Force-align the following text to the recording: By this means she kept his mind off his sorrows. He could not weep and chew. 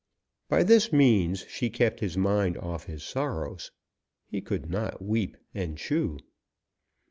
By 0.49 0.63
this 0.63 0.91
means 0.91 1.45
she 1.47 1.69
kept 1.69 1.99
his 1.99 2.17
mind 2.17 2.57
off 2.57 2.85
his 2.85 3.03
sorrows. 3.03 3.69
He 4.25 4.41
could 4.41 4.67
not 4.67 4.99
weep 4.99 5.37
and 5.53 5.77
chew. 5.77 6.17